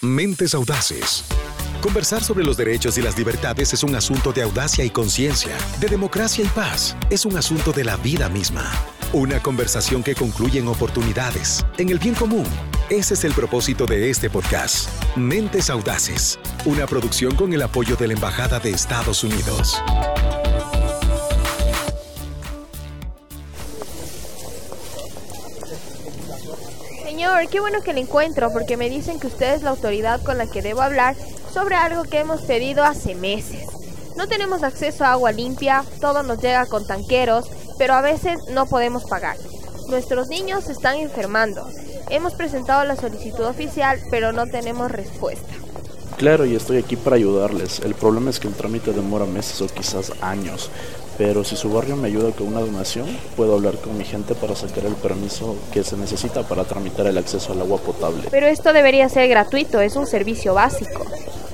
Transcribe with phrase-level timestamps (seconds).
[0.00, 1.24] Mentes Audaces.
[1.80, 5.88] Conversar sobre los derechos y las libertades es un asunto de audacia y conciencia, de
[5.88, 6.96] democracia y paz.
[7.10, 8.70] Es un asunto de la vida misma.
[9.12, 12.46] Una conversación que concluye en oportunidades, en el bien común.
[12.90, 14.88] Ese es el propósito de este podcast.
[15.16, 16.38] Mentes Audaces.
[16.64, 19.82] Una producción con el apoyo de la Embajada de Estados Unidos.
[27.18, 30.38] Señor, qué bueno que le encuentro porque me dicen que usted es la autoridad con
[30.38, 31.16] la que debo hablar
[31.52, 33.66] sobre algo que hemos pedido hace meses.
[34.16, 38.66] No tenemos acceso a agua limpia, todo nos llega con tanqueros, pero a veces no
[38.66, 39.36] podemos pagar.
[39.88, 41.66] Nuestros niños se están enfermando.
[42.08, 45.52] Hemos presentado la solicitud oficial, pero no tenemos respuesta.
[46.18, 47.80] Claro, y estoy aquí para ayudarles.
[47.80, 50.70] El problema es que el trámite demora meses o quizás años.
[51.18, 54.54] Pero si su barrio me ayuda con una donación, puedo hablar con mi gente para
[54.54, 58.28] sacar el permiso que se necesita para tramitar el acceso al agua potable.
[58.30, 61.04] Pero esto debería ser gratuito, es un servicio básico.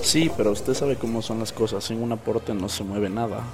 [0.00, 1.84] Sí, pero usted sabe cómo son las cosas.
[1.84, 3.44] Sin un aporte no se mueve nada.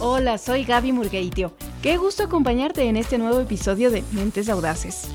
[0.00, 1.52] Hola, soy Gaby Murgueitio.
[1.82, 5.06] Qué gusto acompañarte en este nuevo episodio de Mentes Audaces.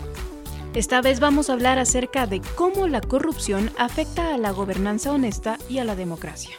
[0.76, 5.58] Esta vez vamos a hablar acerca de cómo la corrupción afecta a la gobernanza honesta
[5.68, 6.56] y a la democracia.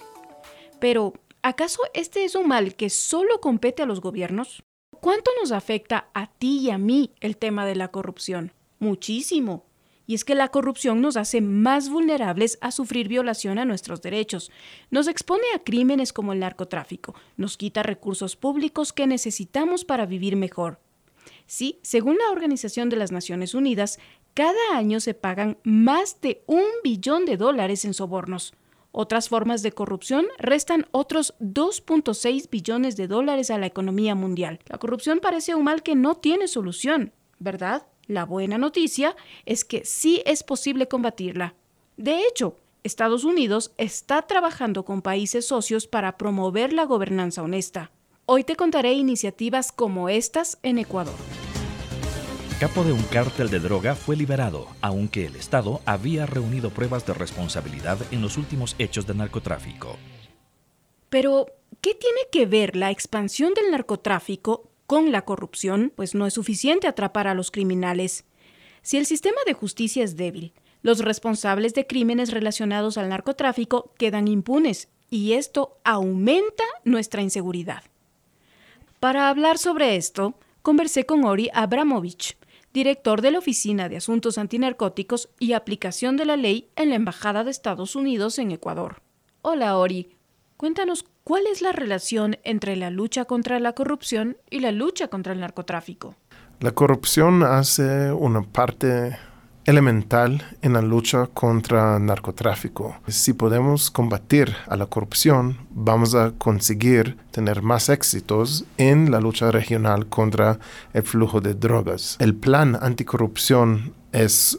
[0.80, 4.64] Pero, ¿acaso este es un mal que solo compete a los gobiernos?
[5.00, 8.52] ¿Cuánto nos afecta a ti y a mí el tema de la corrupción?
[8.80, 9.64] Muchísimo.
[10.08, 14.50] Y es que la corrupción nos hace más vulnerables a sufrir violación a nuestros derechos,
[14.90, 20.34] nos expone a crímenes como el narcotráfico, nos quita recursos públicos que necesitamos para vivir
[20.34, 20.80] mejor,
[21.50, 23.98] Sí, según la Organización de las Naciones Unidas,
[24.34, 28.54] cada año se pagan más de un billón de dólares en sobornos.
[28.92, 34.60] Otras formas de corrupción restan otros 2.6 billones de dólares a la economía mundial.
[34.68, 37.84] La corrupción parece un mal que no tiene solución, ¿verdad?
[38.06, 41.56] La buena noticia es que sí es posible combatirla.
[41.96, 47.90] De hecho, Estados Unidos está trabajando con países socios para promover la gobernanza honesta.
[48.32, 51.16] Hoy te contaré iniciativas como estas en Ecuador
[52.60, 57.14] capo de un cártel de droga fue liberado, aunque el Estado había reunido pruebas de
[57.14, 59.96] responsabilidad en los últimos hechos de narcotráfico.
[61.08, 61.46] Pero,
[61.80, 65.92] ¿qué tiene que ver la expansión del narcotráfico con la corrupción?
[65.96, 68.26] Pues no es suficiente atrapar a los criminales.
[68.82, 70.52] Si el sistema de justicia es débil,
[70.82, 77.89] los responsables de crímenes relacionados al narcotráfico quedan impunes y esto aumenta nuestra inseguridad.
[79.00, 82.36] Para hablar sobre esto, conversé con Ori Abramovich,
[82.74, 87.42] director de la Oficina de Asuntos Antinarcóticos y Aplicación de la Ley en la Embajada
[87.42, 89.00] de Estados Unidos en Ecuador.
[89.40, 90.10] Hola Ori,
[90.58, 95.32] cuéntanos cuál es la relación entre la lucha contra la corrupción y la lucha contra
[95.32, 96.14] el narcotráfico.
[96.60, 99.16] La corrupción hace una parte
[99.70, 102.96] elemental en la lucha contra el narcotráfico.
[103.06, 109.50] Si podemos combatir a la corrupción, vamos a conseguir tener más éxitos en la lucha
[109.50, 110.58] regional contra
[110.92, 112.16] el flujo de drogas.
[112.18, 114.58] El plan anticorrupción es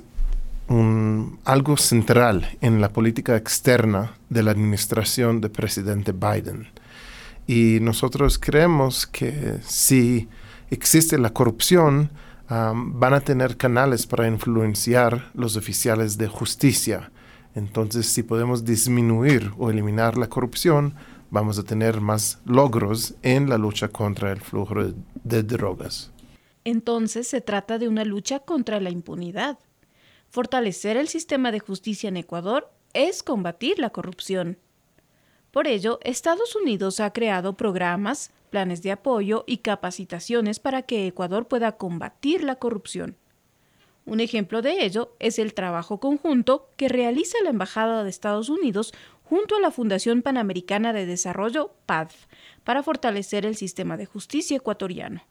[1.43, 6.69] algo central en la política externa de la administración del presidente Biden.
[7.45, 10.29] Y nosotros creemos que si
[10.69, 12.09] existe la corrupción,
[12.51, 17.11] van a tener canales para influenciar los oficiales de justicia.
[17.55, 20.95] Entonces, si podemos disminuir o eliminar la corrupción,
[21.29, 24.75] vamos a tener más logros en la lucha contra el flujo
[25.23, 26.11] de drogas.
[26.65, 29.57] Entonces, se trata de una lucha contra la impunidad.
[30.29, 34.57] Fortalecer el sistema de justicia en Ecuador es combatir la corrupción.
[35.51, 41.47] Por ello, Estados Unidos ha creado programas planes de apoyo y capacitaciones para que Ecuador
[41.47, 43.17] pueda combatir la corrupción.
[44.05, 48.93] Un ejemplo de ello es el trabajo conjunto que realiza la Embajada de Estados Unidos
[49.23, 52.25] junto a la Fundación Panamericana de Desarrollo, PADF,
[52.63, 55.23] para fortalecer el sistema de justicia ecuatoriano.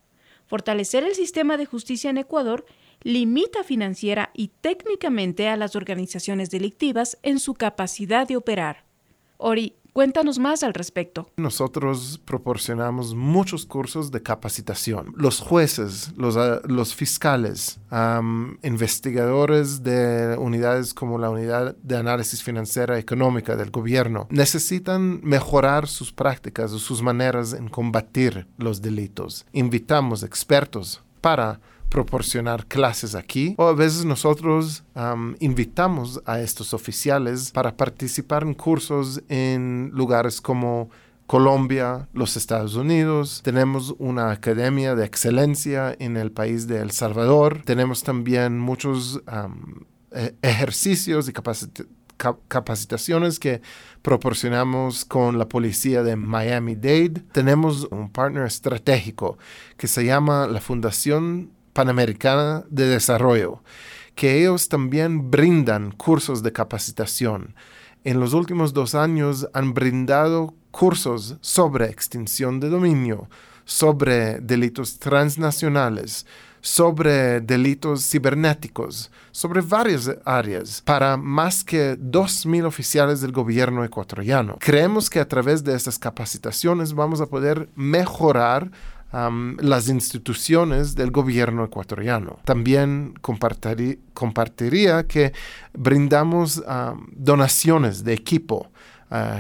[0.47, 2.65] Fortalecer el sistema de justicia en Ecuador
[3.03, 8.85] limita financiera y técnicamente a las organizaciones delictivas en su capacidad de operar.
[9.37, 11.29] Ori, Cuéntanos más al respecto.
[11.37, 15.13] Nosotros proporcionamos muchos cursos de capacitación.
[15.17, 17.81] Los jueces, los, ah, los fiscales,
[18.63, 26.13] investigadores de unidades como la unidad de análisis financiera económica del gobierno necesitan mejorar sus
[26.13, 29.47] prácticas o sus maneras en combatir los delitos.
[29.53, 31.61] Invitamos expertos para
[31.91, 33.55] proporcionar clases aquí.
[33.59, 34.85] O a veces nosotros
[35.41, 40.89] invitamos a estos oficiales para participar en cursos en lugares como
[41.27, 47.63] Colombia, los Estados Unidos, tenemos una academia de excelencia en el país de El Salvador,
[47.65, 49.23] tenemos también muchos
[50.11, 51.33] e-, ejercicios y
[52.49, 53.63] capacitaciones que
[54.03, 57.23] proporcionamos con la policía de Miami-Dade.
[57.33, 59.39] Tenemos un partner estratégico
[59.77, 63.63] que se llama la Fundación Panamericana de Desarrollo,
[64.15, 67.55] que ellos también brindan cursos de capacitación.
[68.05, 73.31] En los últimos dos años han brindado cursos sobre extinción de dominio,
[73.65, 76.27] sobre delitos transnacionales,
[76.61, 84.59] sobre delitos cibernéticos, sobre varias áreas, para más que 2.000 oficiales del gobierno ecuatoriano.
[84.61, 88.71] Creemos que a través de estas capacitaciones vamos a poder mejorar
[89.13, 92.39] las instituciones del gobierno ecuatoriano.
[92.45, 93.15] También
[94.13, 95.33] compartiría que
[95.73, 96.63] brindamos
[97.13, 98.71] donaciones de equipo.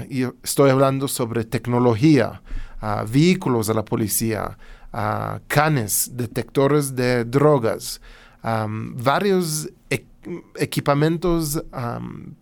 [0.08, 2.42] Y estoy hablando sobre tecnología,
[2.82, 4.58] uh, vehículos a la policía,
[4.92, 8.00] uh, canes, detectores de drogas,
[8.42, 9.70] varios
[10.56, 11.62] equipamientos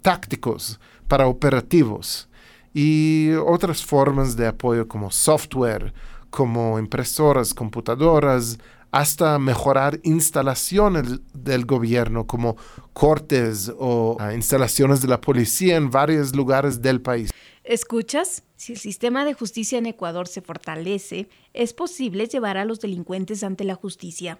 [0.01, 2.29] tácticos para operativos
[2.73, 5.93] y otras formas de apoyo como software,
[6.31, 8.59] como impresoras, computadoras,
[8.91, 12.57] hasta mejorar instalaciones del gobierno como
[12.93, 17.31] cortes o ah, instalaciones de la policía en varios lugares del país.
[17.65, 18.45] ¿Escuchas?
[18.57, 23.45] Si el sistema de justicia en Ecuador se fortalece, es posible llevar a los delincuentes
[23.45, 24.39] ante la justicia.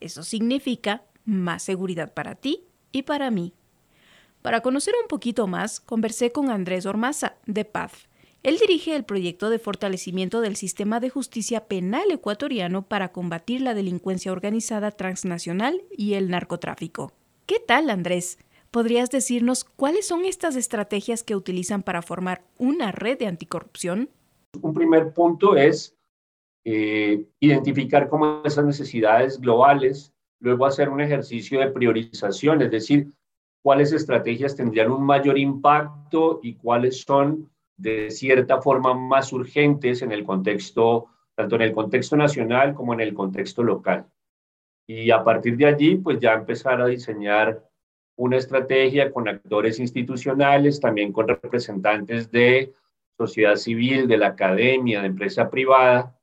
[0.00, 3.52] Eso significa más seguridad para ti y para mí.
[4.40, 7.92] Para conocer un poquito más, conversé con Andrés Ormaza, de Paz,
[8.42, 13.74] él dirige el proyecto de fortalecimiento del sistema de justicia penal ecuatoriano para combatir la
[13.74, 17.12] delincuencia organizada transnacional y el narcotráfico.
[17.46, 18.38] ¿Qué tal, Andrés?
[18.72, 24.10] ¿Podrías decirnos cuáles son estas estrategias que utilizan para formar una red de anticorrupción?
[24.60, 25.94] Un primer punto es
[26.64, 33.12] eh, identificar cómo esas necesidades globales, luego hacer un ejercicio de priorización, es decir,
[33.62, 37.48] cuáles estrategias tendrían un mayor impacto y cuáles son
[37.82, 43.00] de cierta forma más urgentes en el contexto, tanto en el contexto nacional como en
[43.00, 44.06] el contexto local.
[44.86, 47.68] Y a partir de allí, pues ya empezar a diseñar
[48.16, 52.72] una estrategia con actores institucionales, también con representantes de
[53.18, 56.16] sociedad civil, de la academia, de empresa privada,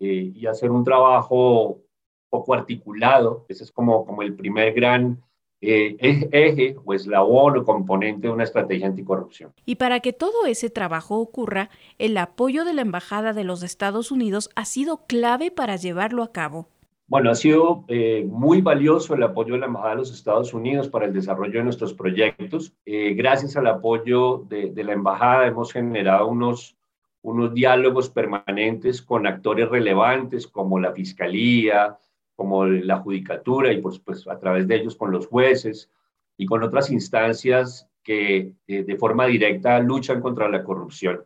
[0.00, 1.80] eh, y hacer un trabajo
[2.28, 3.46] poco articulado.
[3.48, 5.22] Ese es como, como el primer gran
[5.60, 5.96] eh,
[6.32, 9.52] eje o eslabón o componente de una estrategia anticorrupción.
[9.66, 14.10] Y para que todo ese trabajo ocurra, el apoyo de la Embajada de los Estados
[14.10, 16.68] Unidos ha sido clave para llevarlo a cabo.
[17.10, 20.88] Bueno, ha sido eh, muy valioso el apoyo de la Embajada de los Estados Unidos
[20.88, 22.72] para el desarrollo de nuestros proyectos.
[22.86, 26.76] Eh, gracias al apoyo de, de, la Embajada hemos generado unos,
[27.22, 31.98] unos diálogos permanentes con actores relevantes como la Fiscalía,
[32.40, 35.90] como la judicatura y por supuesto a través de ellos con los jueces
[36.38, 41.22] y con otras instancias que eh, de forma directa luchan contra la corrupción.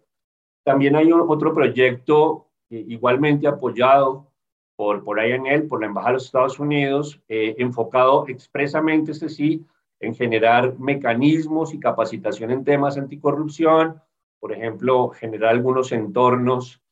[0.64, 4.26] También hay otro proyecto eh, igualmente apoyado
[4.74, 9.64] por, por INL, por la Embajada de los Estados Unidos, eh, enfocado expresamente, este sí,
[10.00, 14.02] en generar mecanismos y capacitación en temas anticorrupción,
[14.40, 16.82] por ejemplo, generar algunos entornos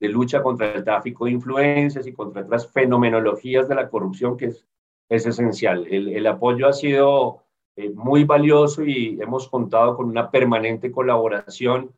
[0.00, 4.46] de lucha contra el tráfico de influencias y contra otras fenomenologías de la corrupción que
[4.46, 4.66] es,
[5.08, 5.86] es esencial.
[5.88, 7.44] El, el apoyo ha sido
[7.76, 11.92] eh, muy valioso y hemos contado con una permanente colaboración,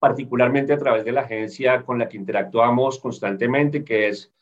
[0.00, 4.32] particularmente a través de la agencia con la que interactuamos constantemente, que es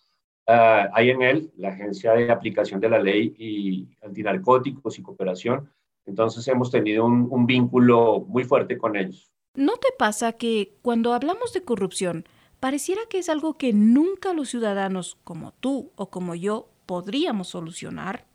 [0.46, 5.70] uh, INL, la Agencia de Aplicación de la Ley y Antinarcóticos y Cooperación.
[6.06, 9.30] Entonces hemos tenido un, un vínculo muy fuerte con ellos.
[9.54, 12.24] ¿No te pasa que cuando hablamos de corrupción,
[12.60, 18.26] pareciera que es algo que nunca los ciudadanos como tú o como yo podríamos solucionar.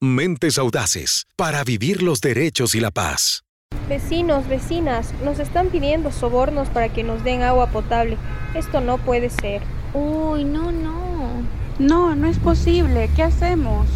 [0.00, 3.42] Mentes audaces para vivir los derechos y la paz.
[3.88, 8.16] Vecinos, vecinas, nos están pidiendo sobornos para que nos den agua potable.
[8.54, 9.62] Esto no puede ser.
[9.94, 11.42] Uy, no, no.
[11.78, 13.10] No, no es posible.
[13.16, 13.86] ¿Qué hacemos?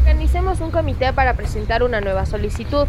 [0.00, 2.86] Organicemos un comité para presentar una nueva solicitud.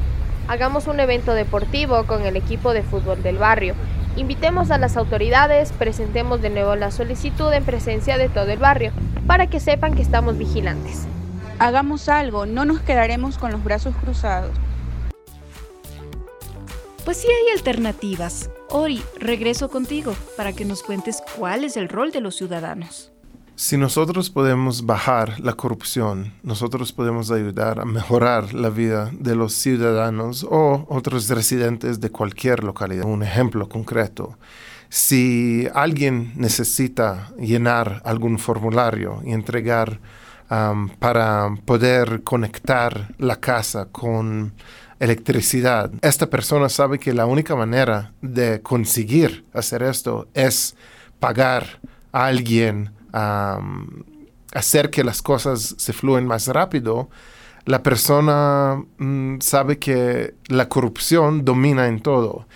[0.47, 3.75] Hagamos un evento deportivo con el equipo de fútbol del barrio
[4.15, 8.91] Invitemos a las autoridades, presentemos de nuevo la solicitud en presencia de todo el barrio,
[9.25, 11.07] para que sepan que estamos vigilantes.
[11.57, 14.51] Hagamos algo, no nos quedaremos con los brazos cruzados.
[17.05, 18.49] Pues sí hay alternativas.
[18.69, 23.12] Ori, regreso contigo para que nos cuentes cuál es el rol de los ciudadanos.
[23.55, 29.53] Si nosotros podemos bajar la corrupción, nosotros podemos ayudar a mejorar la vida de los
[29.53, 33.05] ciudadanos o otros residentes de cualquier localidad.
[33.05, 34.37] Un ejemplo concreto,
[34.89, 39.99] Si alguien necesita llenar algún formulario y entregar
[40.51, 44.53] um, para poder conectar la casa con
[44.99, 50.75] electricidad, esta persona sabe que la única manera de conseguir hacer esto es
[51.19, 51.79] pagar
[52.11, 54.03] a alguien, um,
[54.53, 57.09] hacer que las cosas se fluyen más rápido,
[57.65, 62.47] la persona mm, sabe que la corrupción domina en todo.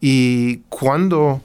[0.00, 1.40] Y cuando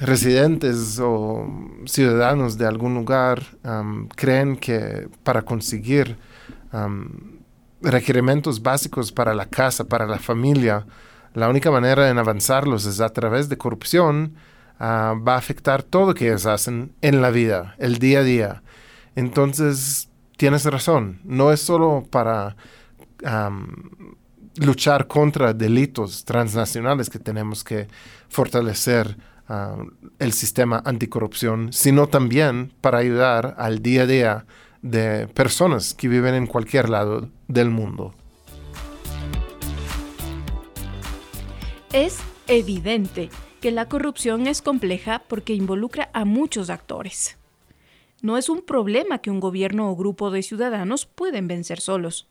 [0.00, 1.46] residentes o
[1.84, 3.42] ciudadanos de algún lugar
[4.16, 6.16] creen que para conseguir
[7.82, 10.86] requerimientos básicos para la casa, para la familia,
[11.34, 14.34] la única manera en avanzarlos es a través de corrupción,
[14.84, 18.22] ah, va a afectar todo lo que ellos hacen en la vida, el día a
[18.22, 18.62] día.
[19.16, 22.56] Entonces, tienes razón, no es solo para
[24.56, 27.88] luchar contra delitos transnacionales que tenemos que
[28.28, 29.16] fortalecer
[29.48, 29.76] ah,
[30.18, 34.46] el sistema anticorrupción, sino también para ayudar al día a día
[34.82, 38.14] de personas que viven en cualquier lado del mundo.
[41.92, 43.30] Es evidente
[43.64, 47.38] que la corrupción es compleja porque involucra a muchos actores.
[48.20, 52.28] No es un problema que un gobierno o grupo de ciudadanos pueden vencer solos.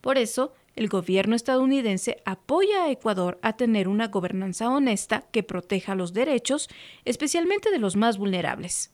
[0.00, 5.96] Por eso, el gobierno estadounidense apoya a Ecuador a tener una gobernanza honesta que proteja
[5.96, 6.68] los derechos,
[7.04, 8.92] especialmente de los más vulnerables.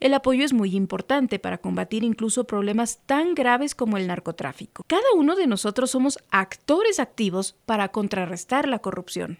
[0.00, 4.82] El apoyo es muy importante para combatir incluso problemas tan graves como el narcotráfico.
[4.88, 9.38] Cada uno de nosotros somos actores activos para contrarrestar la corrupción.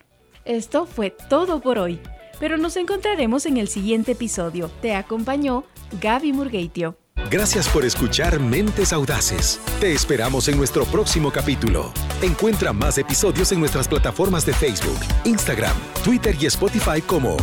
[0.48, 2.00] Esto fue todo por hoy,
[2.40, 4.70] pero nos encontraremos en el siguiente episodio.
[4.80, 5.64] Te acompañó
[6.00, 6.96] Gaby Murgueitio.
[7.30, 9.60] Gracias por escuchar Mentes Audaces.
[9.78, 11.92] Te esperamos en nuestro próximo capítulo.
[12.22, 17.36] Encuentra más episodios en nuestras plataformas de Facebook, Instagram, Twitter y Spotify como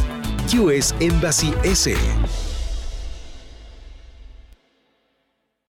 [0.57, 1.95] US Embassy S.